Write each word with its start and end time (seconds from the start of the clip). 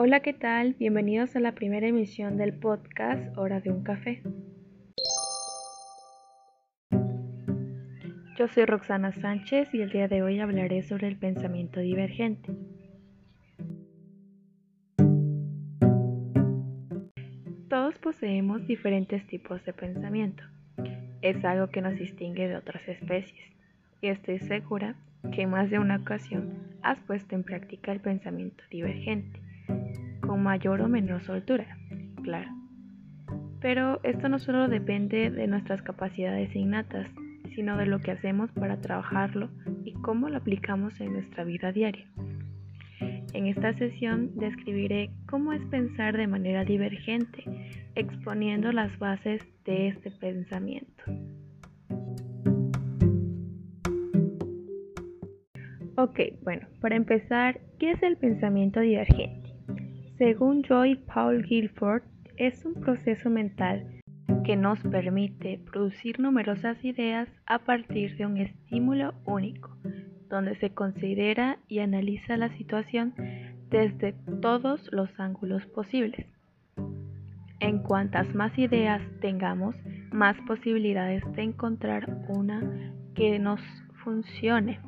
Hola, 0.00 0.20
¿qué 0.20 0.32
tal? 0.32 0.76
Bienvenidos 0.78 1.34
a 1.34 1.40
la 1.40 1.56
primera 1.56 1.88
emisión 1.88 2.36
del 2.36 2.52
podcast 2.52 3.36
Hora 3.36 3.58
de 3.58 3.72
un 3.72 3.82
Café. 3.82 4.22
Yo 8.38 8.46
soy 8.46 8.64
Roxana 8.64 9.10
Sánchez 9.10 9.74
y 9.74 9.80
el 9.80 9.90
día 9.90 10.06
de 10.06 10.22
hoy 10.22 10.38
hablaré 10.38 10.82
sobre 10.82 11.08
el 11.08 11.16
pensamiento 11.16 11.80
divergente. 11.80 12.52
Todos 17.68 17.98
poseemos 17.98 18.68
diferentes 18.68 19.26
tipos 19.26 19.64
de 19.64 19.72
pensamiento. 19.72 20.44
Es 21.22 21.44
algo 21.44 21.70
que 21.70 21.82
nos 21.82 21.98
distingue 21.98 22.46
de 22.46 22.54
otras 22.54 22.86
especies 22.86 23.50
y 24.00 24.06
estoy 24.06 24.38
segura 24.38 24.94
que 25.32 25.42
en 25.42 25.50
más 25.50 25.70
de 25.70 25.80
una 25.80 25.96
ocasión 25.96 26.52
has 26.82 27.00
puesto 27.00 27.34
en 27.34 27.42
práctica 27.42 27.90
el 27.90 27.98
pensamiento 27.98 28.62
divergente, 28.70 29.40
con 30.28 30.42
mayor 30.42 30.82
o 30.82 30.88
menor 30.88 31.22
soltura, 31.22 31.66
claro. 32.22 32.50
Pero 33.60 33.98
esto 34.04 34.28
no 34.28 34.38
solo 34.38 34.68
depende 34.68 35.30
de 35.30 35.46
nuestras 35.46 35.80
capacidades 35.82 36.54
innatas, 36.54 37.08
sino 37.54 37.78
de 37.78 37.86
lo 37.86 37.98
que 37.98 38.10
hacemos 38.10 38.52
para 38.52 38.80
trabajarlo 38.80 39.48
y 39.84 39.94
cómo 39.94 40.28
lo 40.28 40.36
aplicamos 40.36 41.00
en 41.00 41.14
nuestra 41.14 41.44
vida 41.44 41.72
diaria. 41.72 42.04
En 43.32 43.46
esta 43.46 43.72
sesión 43.78 44.36
describiré 44.36 45.10
cómo 45.30 45.54
es 45.54 45.64
pensar 45.66 46.14
de 46.14 46.26
manera 46.26 46.62
divergente, 46.64 47.44
exponiendo 47.94 48.70
las 48.70 48.96
bases 48.98 49.42
de 49.64 49.88
este 49.88 50.10
pensamiento. 50.10 51.04
Ok, 55.96 56.20
bueno, 56.42 56.68
para 56.80 56.96
empezar, 56.96 57.60
¿qué 57.78 57.92
es 57.92 58.02
el 58.02 58.18
pensamiento 58.18 58.80
divergente? 58.80 59.47
Según 60.18 60.64
Joy 60.64 60.96
Paul 60.96 61.44
Guilford, 61.44 62.02
es 62.36 62.64
un 62.64 62.74
proceso 62.74 63.30
mental 63.30 63.86
que 64.44 64.56
nos 64.56 64.80
permite 64.80 65.60
producir 65.70 66.18
numerosas 66.18 66.84
ideas 66.84 67.28
a 67.46 67.60
partir 67.60 68.16
de 68.16 68.26
un 68.26 68.38
estímulo 68.38 69.14
único, 69.26 69.76
donde 70.28 70.56
se 70.56 70.70
considera 70.70 71.58
y 71.68 71.78
analiza 71.78 72.36
la 72.36 72.48
situación 72.56 73.14
desde 73.70 74.14
todos 74.42 74.88
los 74.90 75.08
ángulos 75.20 75.64
posibles. 75.66 76.26
En 77.60 77.78
cuantas 77.84 78.34
más 78.34 78.58
ideas 78.58 79.00
tengamos, 79.20 79.76
más 80.10 80.36
posibilidades 80.48 81.22
de 81.36 81.42
encontrar 81.42 82.24
una 82.26 82.92
que 83.14 83.38
nos 83.38 83.60
funcione. 84.02 84.80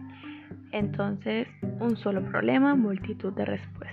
Entonces, 0.73 1.47
un 1.79 1.97
solo 1.97 2.25
problema, 2.25 2.75
multitud 2.75 3.33
de 3.33 3.45
respuestas. 3.45 3.90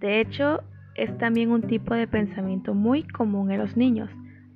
De 0.00 0.20
hecho, 0.20 0.62
es 0.94 1.16
también 1.18 1.50
un 1.50 1.62
tipo 1.62 1.94
de 1.94 2.08
pensamiento 2.08 2.74
muy 2.74 3.04
común 3.04 3.50
en 3.50 3.58
los 3.58 3.76
niños, 3.76 4.10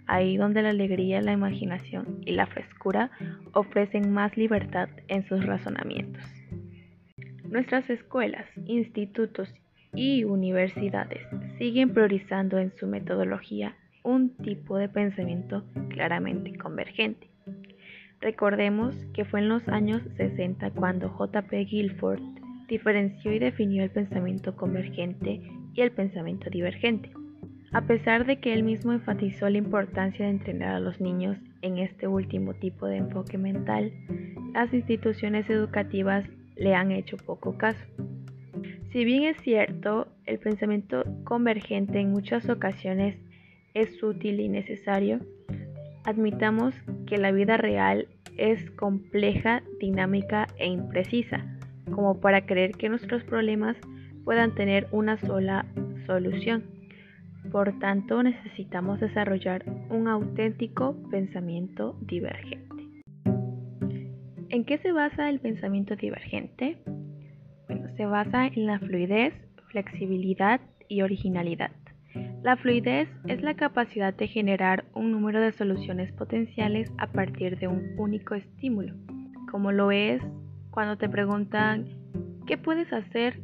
ahí 0.06 0.36
donde 0.36 0.62
la 0.62 0.70
alegría, 0.70 1.20
la 1.20 1.32
imaginación 1.32 2.20
y 2.24 2.32
la 2.32 2.46
frescura 2.46 3.10
ofrecen 3.52 4.10
más 4.10 4.36
libertad 4.36 4.88
en 5.08 5.26
sus 5.28 5.44
razonamientos. 5.44 6.22
Nuestras 7.44 7.88
escuelas, 7.90 8.46
institutos 8.66 9.54
y 9.94 10.24
universidades 10.24 11.20
siguen 11.58 11.92
priorizando 11.92 12.58
en 12.58 12.72
su 12.76 12.86
metodología 12.86 13.76
un 14.02 14.34
tipo 14.36 14.76
de 14.76 14.88
pensamiento 14.88 15.64
claramente 15.90 16.56
convergente. 16.58 17.28
Recordemos 18.20 18.94
que 19.12 19.24
fue 19.24 19.40
en 19.40 19.50
los 19.50 19.66
años 19.68 20.02
60 20.16 20.70
cuando 20.70 21.10
J.P. 21.10 21.64
Guilford 21.66 22.43
diferenció 22.68 23.32
y 23.32 23.38
definió 23.38 23.82
el 23.82 23.90
pensamiento 23.90 24.56
convergente 24.56 25.40
y 25.74 25.80
el 25.80 25.90
pensamiento 25.92 26.50
divergente. 26.50 27.10
A 27.72 27.82
pesar 27.82 28.24
de 28.24 28.38
que 28.38 28.52
él 28.52 28.62
mismo 28.62 28.92
enfatizó 28.92 29.48
la 29.50 29.58
importancia 29.58 30.24
de 30.24 30.30
entrenar 30.30 30.76
a 30.76 30.80
los 30.80 31.00
niños 31.00 31.36
en 31.60 31.78
este 31.78 32.06
último 32.06 32.54
tipo 32.54 32.86
de 32.86 32.98
enfoque 32.98 33.36
mental, 33.36 33.92
las 34.52 34.72
instituciones 34.72 35.50
educativas 35.50 36.24
le 36.56 36.74
han 36.74 36.92
hecho 36.92 37.16
poco 37.16 37.58
caso. 37.58 37.84
Si 38.92 39.04
bien 39.04 39.24
es 39.24 39.36
cierto, 39.42 40.06
el 40.24 40.38
pensamiento 40.38 41.04
convergente 41.24 41.98
en 41.98 42.12
muchas 42.12 42.48
ocasiones 42.48 43.16
es 43.74 44.00
útil 44.02 44.38
y 44.38 44.48
necesario, 44.48 45.18
admitamos 46.04 46.74
que 47.06 47.18
la 47.18 47.32
vida 47.32 47.56
real 47.56 48.06
es 48.36 48.70
compleja, 48.72 49.64
dinámica 49.80 50.46
e 50.58 50.68
imprecisa, 50.68 51.53
como 51.94 52.20
para 52.20 52.44
creer 52.46 52.72
que 52.72 52.88
nuestros 52.88 53.22
problemas 53.24 53.76
puedan 54.24 54.54
tener 54.54 54.88
una 54.90 55.18
sola 55.18 55.66
solución. 56.06 56.64
Por 57.52 57.78
tanto, 57.78 58.22
necesitamos 58.22 59.00
desarrollar 59.00 59.64
un 59.90 60.08
auténtico 60.08 60.96
pensamiento 61.10 61.96
divergente. 62.00 62.64
¿En 64.48 64.64
qué 64.64 64.78
se 64.78 64.92
basa 64.92 65.28
el 65.28 65.40
pensamiento 65.40 65.94
divergente? 65.96 66.78
Bueno, 67.68 67.88
se 67.96 68.06
basa 68.06 68.46
en 68.46 68.66
la 68.66 68.78
fluidez, 68.78 69.34
flexibilidad 69.70 70.60
y 70.88 71.02
originalidad. 71.02 71.70
La 72.42 72.56
fluidez 72.56 73.08
es 73.26 73.42
la 73.42 73.54
capacidad 73.54 74.14
de 74.14 74.28
generar 74.28 74.84
un 74.94 75.12
número 75.12 75.40
de 75.40 75.52
soluciones 75.52 76.12
potenciales 76.12 76.92
a 76.98 77.08
partir 77.08 77.58
de 77.58 77.68
un 77.68 77.94
único 77.98 78.34
estímulo, 78.34 78.94
como 79.50 79.72
lo 79.72 79.90
es 79.90 80.22
cuando 80.74 80.96
te 80.96 81.08
preguntan 81.08 81.86
¿qué 82.48 82.58
puedes 82.58 82.92
hacer 82.92 83.40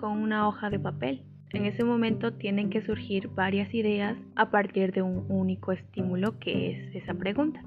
con 0.00 0.12
una 0.12 0.48
hoja 0.48 0.70
de 0.70 0.78
papel? 0.78 1.22
En 1.52 1.66
ese 1.66 1.84
momento 1.84 2.32
tienen 2.32 2.70
que 2.70 2.80
surgir 2.80 3.28
varias 3.28 3.74
ideas 3.74 4.16
a 4.34 4.50
partir 4.50 4.90
de 4.92 5.02
un 5.02 5.26
único 5.28 5.72
estímulo 5.72 6.38
que 6.38 6.70
es 6.70 6.96
esa 6.96 7.12
pregunta. 7.12 7.62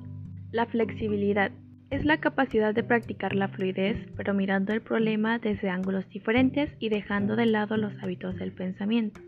La 0.51 0.66
flexibilidad 0.66 1.51
es 1.91 2.06
la 2.06 2.18
capacidad 2.18 2.74
de 2.74 2.81
practicar 2.81 3.35
la 3.35 3.50
fluidez, 3.50 3.97
pero 4.18 4.34
mirando 4.34 4.74
el 4.74 4.81
problema 4.81 5.38
desde 5.38 5.69
ángulos 5.69 6.09
diferentes 6.09 6.72
y 6.80 6.90
dejando 6.90 7.35
de 7.35 7.45
lado 7.45 7.78
los 7.78 7.94
hábitos 8.01 8.35
del 8.38 8.51
pensamiento. 8.51 9.22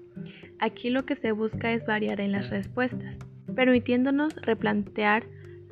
Aquí 0.59 0.89
lo 0.89 1.05
que 1.05 1.15
se 1.15 1.31
busca 1.31 1.73
es 1.73 1.85
variar 1.85 2.21
en 2.21 2.31
las 2.31 2.49
respuestas, 2.49 3.17
permitiéndonos 3.55 4.35
replantear 4.37 5.25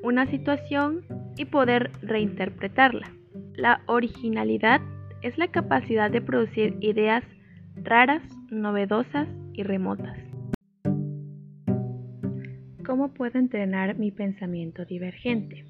una 0.04 0.28
situación 0.28 1.04
y 1.36 1.46
poder 1.46 1.90
reinterpretarla. 2.04 3.23
La 3.56 3.82
originalidad 3.86 4.82
es 5.22 5.38
la 5.38 5.48
capacidad 5.48 6.10
de 6.10 6.22
producir 6.22 6.76
ideas 6.82 7.24
raras, 7.76 8.24
novedosas 8.50 9.28
y 9.54 9.62
remotas. 9.62 10.18
¿Cómo 12.84 13.14
puedo 13.14 13.38
entrenar 13.38 13.96
mi 13.98 14.10
pensamiento 14.10 14.86
divergente? 14.86 15.66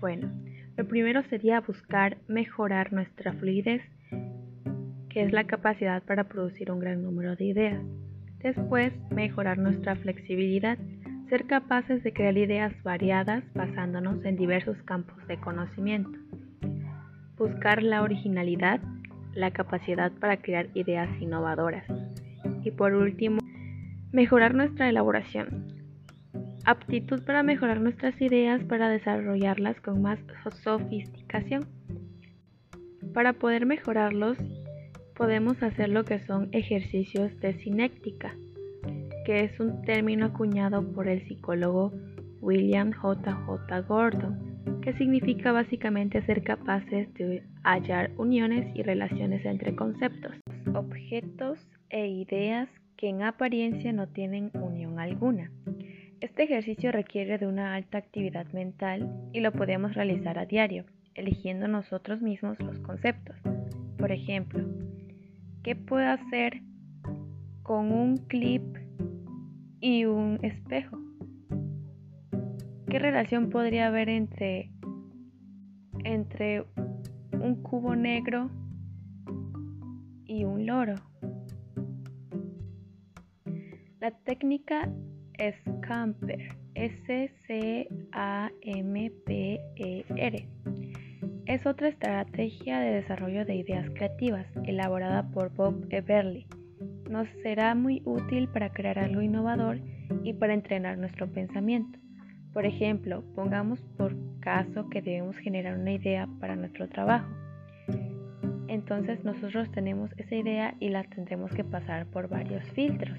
Bueno, 0.00 0.30
lo 0.76 0.86
primero 0.86 1.22
sería 1.30 1.60
buscar 1.60 2.18
mejorar 2.28 2.92
nuestra 2.92 3.32
fluidez, 3.32 3.82
que 5.08 5.22
es 5.22 5.32
la 5.32 5.44
capacidad 5.44 6.02
para 6.02 6.24
producir 6.24 6.70
un 6.70 6.78
gran 6.78 7.02
número 7.02 7.36
de 7.36 7.46
ideas. 7.46 7.82
Después, 8.40 8.92
mejorar 9.10 9.56
nuestra 9.58 9.96
flexibilidad, 9.96 10.78
ser 11.30 11.46
capaces 11.46 12.02
de 12.04 12.12
crear 12.12 12.36
ideas 12.36 12.72
variadas 12.82 13.42
basándonos 13.54 14.22
en 14.26 14.36
diversos 14.36 14.76
campos 14.84 15.26
de 15.26 15.38
conocimiento. 15.40 16.18
Buscar 17.38 17.82
la 17.82 18.02
originalidad, 18.02 18.80
la 19.34 19.52
capacidad 19.52 20.10
para 20.12 20.38
crear 20.38 20.68
ideas 20.74 21.08
innovadoras. 21.20 21.84
Y 22.64 22.72
por 22.72 22.94
último, 22.94 23.38
mejorar 24.10 24.54
nuestra 24.54 24.88
elaboración. 24.88 25.68
Aptitud 26.64 27.22
para 27.24 27.42
mejorar 27.42 27.80
nuestras 27.80 28.20
ideas 28.20 28.62
para 28.64 28.88
desarrollarlas 28.88 29.80
con 29.80 30.02
más 30.02 30.18
sofisticación. 30.62 31.66
Para 33.14 33.34
poder 33.34 33.66
mejorarlos, 33.66 34.36
podemos 35.14 35.62
hacer 35.62 35.88
lo 35.88 36.04
que 36.04 36.20
son 36.20 36.48
ejercicios 36.52 37.38
de 37.40 37.54
cinética, 37.54 38.34
que 39.24 39.44
es 39.44 39.60
un 39.60 39.82
término 39.82 40.26
acuñado 40.26 40.82
por 40.92 41.08
el 41.08 41.26
psicólogo 41.26 41.92
William 42.40 42.92
J. 42.92 43.32
J. 43.32 43.80
Gordon, 43.82 44.57
que 44.82 44.92
significa 44.94 45.52
básicamente 45.52 46.22
ser 46.22 46.42
capaces 46.42 47.12
de 47.14 47.42
hallar 47.62 48.10
uniones 48.16 48.74
y 48.74 48.82
relaciones 48.82 49.44
entre 49.44 49.74
conceptos, 49.74 50.32
objetos 50.74 51.58
e 51.90 52.06
ideas 52.06 52.68
que 52.96 53.08
en 53.08 53.22
apariencia 53.22 53.92
no 53.92 54.08
tienen 54.08 54.50
unión 54.54 54.98
alguna. 54.98 55.50
Este 56.20 56.42
ejercicio 56.42 56.90
requiere 56.90 57.38
de 57.38 57.46
una 57.46 57.74
alta 57.74 57.98
actividad 57.98 58.46
mental 58.52 59.08
y 59.32 59.40
lo 59.40 59.52
podemos 59.52 59.94
realizar 59.94 60.38
a 60.38 60.46
diario, 60.46 60.84
eligiendo 61.14 61.68
nosotros 61.68 62.20
mismos 62.22 62.58
los 62.60 62.78
conceptos. 62.80 63.36
Por 63.98 64.10
ejemplo, 64.10 64.64
¿qué 65.62 65.76
puedo 65.76 66.08
hacer 66.08 66.60
con 67.62 67.92
un 67.92 68.16
clip 68.16 68.76
y 69.80 70.06
un 70.06 70.40
espejo? 70.42 71.07
¿Qué 72.90 72.98
relación 72.98 73.50
podría 73.50 73.88
haber 73.88 74.08
entre, 74.08 74.70
entre 76.04 76.64
un 77.32 77.62
cubo 77.62 77.94
negro 77.94 78.50
y 80.24 80.44
un 80.44 80.64
loro? 80.64 80.94
La 84.00 84.10
técnica 84.24 84.90
SCAMPER, 85.36 86.56
S-C-A-M-P-E-R, 86.74 87.88
es 91.44 91.66
otra 91.66 91.88
estrategia 91.88 92.80
de 92.80 92.90
desarrollo 92.92 93.44
de 93.44 93.56
ideas 93.56 93.90
creativas 93.90 94.46
elaborada 94.64 95.28
por 95.30 95.52
Bob 95.54 95.86
Everly. 95.90 96.46
Nos 97.10 97.28
será 97.42 97.74
muy 97.74 98.00
útil 98.06 98.48
para 98.48 98.72
crear 98.72 98.98
algo 98.98 99.20
innovador 99.20 99.78
y 100.24 100.32
para 100.32 100.54
entrenar 100.54 100.96
nuestro 100.96 101.30
pensamiento. 101.30 101.98
Por 102.58 102.66
ejemplo, 102.66 103.22
pongamos 103.36 103.80
por 103.96 104.16
caso 104.40 104.90
que 104.90 105.00
debemos 105.00 105.36
generar 105.36 105.78
una 105.78 105.92
idea 105.92 106.28
para 106.40 106.56
nuestro 106.56 106.88
trabajo. 106.88 107.28
Entonces 108.66 109.22
nosotros 109.22 109.70
tenemos 109.70 110.10
esa 110.16 110.34
idea 110.34 110.74
y 110.80 110.88
la 110.88 111.04
tendremos 111.04 111.52
que 111.52 111.62
pasar 111.62 112.06
por 112.06 112.28
varios 112.28 112.68
filtros. 112.70 113.16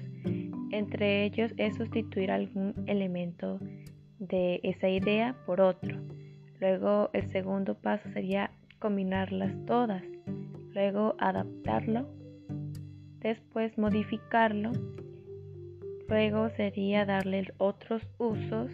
Entre 0.72 1.24
ellos 1.24 1.54
es 1.56 1.74
sustituir 1.74 2.30
algún 2.30 2.74
elemento 2.86 3.58
de 4.18 4.60
esa 4.62 4.90
idea 4.90 5.34
por 5.46 5.62
otro. 5.62 5.98
Luego 6.60 7.08
el 7.14 7.26
segundo 7.30 7.76
paso 7.76 8.10
sería 8.10 8.50
combinarlas 8.78 9.54
todas. 9.64 10.04
Luego 10.74 11.14
adaptarlo. 11.18 12.10
Después 13.20 13.78
modificarlo. 13.78 14.72
Luego 16.10 16.50
sería 16.50 17.06
darle 17.06 17.46
otros 17.56 18.06
usos. 18.18 18.70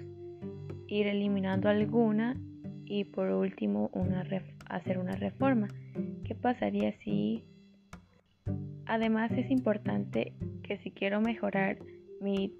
Ir 0.88 1.06
eliminando 1.06 1.68
alguna. 1.68 2.36
Y 2.84 3.04
por 3.04 3.30
último 3.30 3.90
hacer 4.68 4.98
una 4.98 5.12
reforma. 5.12 5.68
¿Qué 6.24 6.34
pasaría 6.34 6.92
si... 7.02 7.44
Además 8.86 9.32
es 9.32 9.50
importante 9.50 10.32
que 10.62 10.78
si 10.78 10.92
quiero 10.92 11.20
mejorar 11.20 11.78
mi 12.20 12.52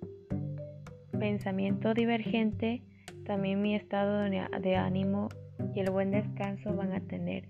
pensamiento 1.18 1.94
divergente, 1.94 2.82
también 3.24 3.62
mi 3.62 3.74
estado 3.74 4.28
de 4.28 4.76
ánimo 4.76 5.28
y 5.74 5.80
el 5.80 5.90
buen 5.90 6.10
descanso 6.10 6.74
van 6.74 6.92
a 6.92 7.00
tener 7.00 7.48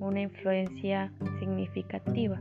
una 0.00 0.20
influencia 0.20 1.12
significativa. 1.38 2.40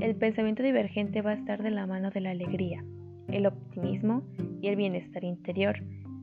El 0.00 0.14
pensamiento 0.16 0.62
divergente 0.62 1.22
va 1.22 1.30
a 1.30 1.34
estar 1.34 1.62
de 1.62 1.70
la 1.70 1.86
mano 1.86 2.10
de 2.10 2.20
la 2.20 2.30
alegría, 2.30 2.84
el 3.28 3.46
optimismo 3.46 4.22
y 4.60 4.68
el 4.68 4.76
bienestar 4.76 5.24
interior. 5.24 5.76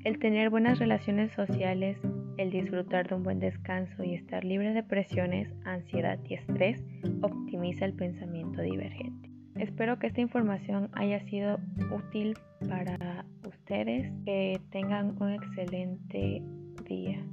El 0.04 0.20
tener 0.20 0.50
buenas 0.50 0.80
relaciones 0.80 1.32
sociales, 1.32 1.98
el 2.38 2.52
disfrutar 2.52 3.08
de 3.08 3.16
un 3.16 3.24
buen 3.24 3.40
descanso 3.40 4.04
y 4.04 4.16
estar 4.16 4.44
libre 4.44 4.74
de 4.74 4.84
presiones, 4.84 5.50
ansiedad 5.64 6.20
y 6.28 6.34
estrés 6.34 6.84
optimiza 7.22 7.86
el 7.86 7.94
pensamiento 7.94 8.62
divergente. 8.62 9.30
Espero 9.56 10.00
que 10.00 10.08
esta 10.08 10.20
información 10.20 10.90
haya 10.94 11.22
sido 11.30 11.58
útil 11.96 12.34
para 12.68 13.24
ustedes. 13.48 14.12
Que 14.26 14.60
tengan 14.72 15.16
un 15.22 15.34
excelente 15.34 16.42
día. 16.86 17.24